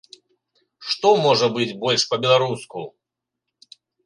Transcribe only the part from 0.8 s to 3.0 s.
Што можа быць больш па-беларуску!